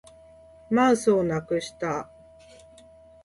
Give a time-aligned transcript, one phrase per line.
[0.71, 2.09] マウスをなくした